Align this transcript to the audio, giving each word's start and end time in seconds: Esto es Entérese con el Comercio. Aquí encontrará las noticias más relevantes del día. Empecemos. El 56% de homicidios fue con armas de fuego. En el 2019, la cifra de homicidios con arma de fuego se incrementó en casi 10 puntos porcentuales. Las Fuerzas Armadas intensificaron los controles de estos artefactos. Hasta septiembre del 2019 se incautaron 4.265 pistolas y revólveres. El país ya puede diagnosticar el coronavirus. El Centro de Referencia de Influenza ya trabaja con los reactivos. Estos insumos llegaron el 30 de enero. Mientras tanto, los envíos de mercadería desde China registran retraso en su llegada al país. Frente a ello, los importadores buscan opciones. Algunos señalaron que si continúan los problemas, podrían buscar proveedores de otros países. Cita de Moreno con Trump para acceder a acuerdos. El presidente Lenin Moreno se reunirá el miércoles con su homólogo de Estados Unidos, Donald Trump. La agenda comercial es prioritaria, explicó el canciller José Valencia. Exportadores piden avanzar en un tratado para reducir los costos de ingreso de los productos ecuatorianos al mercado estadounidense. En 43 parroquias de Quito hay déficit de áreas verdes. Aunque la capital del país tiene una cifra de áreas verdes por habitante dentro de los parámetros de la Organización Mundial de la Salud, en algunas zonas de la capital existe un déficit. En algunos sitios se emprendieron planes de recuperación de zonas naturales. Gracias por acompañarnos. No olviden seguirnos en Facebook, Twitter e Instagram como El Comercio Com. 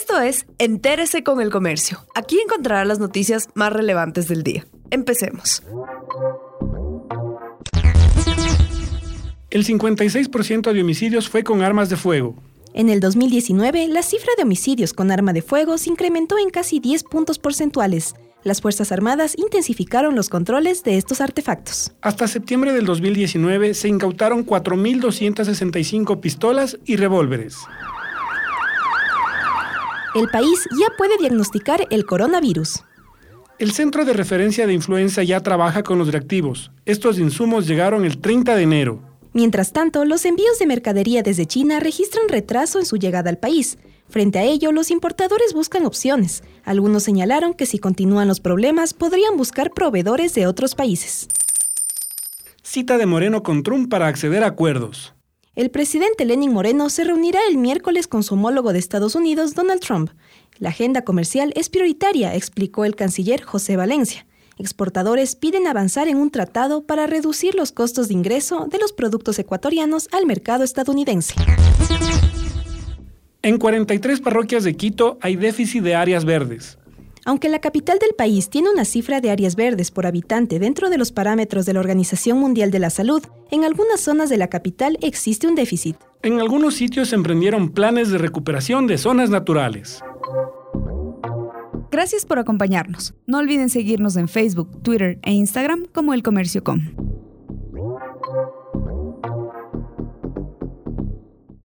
Esto 0.00 0.20
es 0.20 0.46
Entérese 0.58 1.24
con 1.24 1.40
el 1.40 1.50
Comercio. 1.50 1.98
Aquí 2.14 2.38
encontrará 2.38 2.84
las 2.84 3.00
noticias 3.00 3.48
más 3.54 3.72
relevantes 3.72 4.28
del 4.28 4.44
día. 4.44 4.64
Empecemos. 4.92 5.64
El 9.50 9.66
56% 9.66 10.72
de 10.72 10.80
homicidios 10.80 11.28
fue 11.28 11.42
con 11.42 11.62
armas 11.62 11.88
de 11.88 11.96
fuego. 11.96 12.36
En 12.74 12.90
el 12.90 13.00
2019, 13.00 13.88
la 13.88 14.04
cifra 14.04 14.30
de 14.36 14.44
homicidios 14.44 14.92
con 14.92 15.10
arma 15.10 15.32
de 15.32 15.42
fuego 15.42 15.76
se 15.78 15.90
incrementó 15.90 16.38
en 16.38 16.50
casi 16.50 16.78
10 16.78 17.02
puntos 17.02 17.40
porcentuales. 17.40 18.14
Las 18.44 18.60
Fuerzas 18.60 18.92
Armadas 18.92 19.34
intensificaron 19.36 20.14
los 20.14 20.28
controles 20.28 20.84
de 20.84 20.96
estos 20.96 21.20
artefactos. 21.20 21.90
Hasta 22.02 22.28
septiembre 22.28 22.72
del 22.72 22.86
2019 22.86 23.74
se 23.74 23.88
incautaron 23.88 24.46
4.265 24.46 26.20
pistolas 26.20 26.78
y 26.84 26.94
revólveres. 26.94 27.56
El 30.14 30.28
país 30.28 30.66
ya 30.80 30.86
puede 30.96 31.18
diagnosticar 31.18 31.86
el 31.90 32.06
coronavirus. 32.06 32.82
El 33.58 33.72
Centro 33.72 34.04
de 34.04 34.14
Referencia 34.14 34.66
de 34.66 34.72
Influenza 34.72 35.22
ya 35.22 35.40
trabaja 35.40 35.82
con 35.82 35.98
los 35.98 36.10
reactivos. 36.10 36.70
Estos 36.86 37.18
insumos 37.18 37.66
llegaron 37.66 38.04
el 38.04 38.18
30 38.18 38.54
de 38.54 38.62
enero. 38.62 39.02
Mientras 39.34 39.72
tanto, 39.72 40.04
los 40.04 40.24
envíos 40.24 40.58
de 40.58 40.66
mercadería 40.66 41.22
desde 41.22 41.46
China 41.46 41.78
registran 41.78 42.28
retraso 42.28 42.78
en 42.78 42.86
su 42.86 42.96
llegada 42.96 43.28
al 43.28 43.38
país. 43.38 43.76
Frente 44.08 44.38
a 44.38 44.44
ello, 44.44 44.72
los 44.72 44.90
importadores 44.90 45.52
buscan 45.52 45.84
opciones. 45.84 46.42
Algunos 46.64 47.02
señalaron 47.02 47.52
que 47.52 47.66
si 47.66 47.78
continúan 47.78 48.28
los 48.28 48.40
problemas, 48.40 48.94
podrían 48.94 49.36
buscar 49.36 49.72
proveedores 49.72 50.34
de 50.34 50.46
otros 50.46 50.74
países. 50.74 51.28
Cita 52.62 52.96
de 52.96 53.06
Moreno 53.06 53.42
con 53.42 53.62
Trump 53.62 53.90
para 53.90 54.06
acceder 54.06 54.42
a 54.44 54.48
acuerdos. 54.48 55.14
El 55.58 55.70
presidente 55.70 56.24
Lenin 56.24 56.52
Moreno 56.52 56.88
se 56.88 57.02
reunirá 57.02 57.40
el 57.50 57.56
miércoles 57.56 58.06
con 58.06 58.22
su 58.22 58.34
homólogo 58.34 58.72
de 58.72 58.78
Estados 58.78 59.16
Unidos, 59.16 59.56
Donald 59.56 59.80
Trump. 59.80 60.10
La 60.60 60.68
agenda 60.68 61.02
comercial 61.02 61.52
es 61.56 61.68
prioritaria, 61.68 62.32
explicó 62.36 62.84
el 62.84 62.94
canciller 62.94 63.42
José 63.42 63.74
Valencia. 63.74 64.24
Exportadores 64.56 65.34
piden 65.34 65.66
avanzar 65.66 66.06
en 66.06 66.18
un 66.18 66.30
tratado 66.30 66.86
para 66.86 67.08
reducir 67.08 67.56
los 67.56 67.72
costos 67.72 68.06
de 68.06 68.14
ingreso 68.14 68.68
de 68.70 68.78
los 68.78 68.92
productos 68.92 69.36
ecuatorianos 69.40 70.08
al 70.12 70.26
mercado 70.26 70.62
estadounidense. 70.62 71.34
En 73.42 73.58
43 73.58 74.20
parroquias 74.20 74.62
de 74.62 74.76
Quito 74.76 75.18
hay 75.20 75.34
déficit 75.34 75.82
de 75.82 75.96
áreas 75.96 76.24
verdes. 76.24 76.78
Aunque 77.28 77.50
la 77.50 77.58
capital 77.58 77.98
del 77.98 78.14
país 78.16 78.48
tiene 78.48 78.70
una 78.70 78.86
cifra 78.86 79.20
de 79.20 79.30
áreas 79.30 79.54
verdes 79.54 79.90
por 79.90 80.06
habitante 80.06 80.58
dentro 80.58 80.88
de 80.88 80.96
los 80.96 81.12
parámetros 81.12 81.66
de 81.66 81.74
la 81.74 81.80
Organización 81.80 82.38
Mundial 82.38 82.70
de 82.70 82.78
la 82.78 82.88
Salud, 82.88 83.22
en 83.50 83.64
algunas 83.64 84.00
zonas 84.00 84.30
de 84.30 84.38
la 84.38 84.48
capital 84.48 84.96
existe 85.02 85.46
un 85.46 85.54
déficit. 85.54 85.98
En 86.22 86.40
algunos 86.40 86.76
sitios 86.76 87.10
se 87.10 87.16
emprendieron 87.16 87.68
planes 87.68 88.08
de 88.08 88.16
recuperación 88.16 88.86
de 88.86 88.96
zonas 88.96 89.28
naturales. 89.28 90.02
Gracias 91.90 92.24
por 92.24 92.38
acompañarnos. 92.38 93.12
No 93.26 93.36
olviden 93.36 93.68
seguirnos 93.68 94.16
en 94.16 94.28
Facebook, 94.28 94.80
Twitter 94.80 95.18
e 95.22 95.32
Instagram 95.32 95.84
como 95.92 96.14
El 96.14 96.22
Comercio 96.22 96.64
Com. 96.64 97.17